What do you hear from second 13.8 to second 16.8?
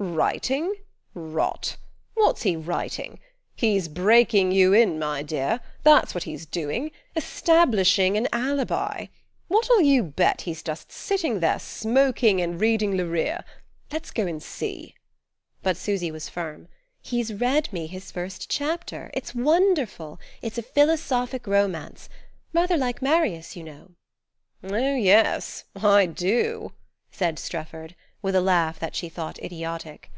Let's go and see." But Susy was firm.